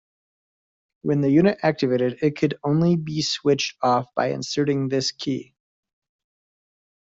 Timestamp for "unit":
1.29-1.59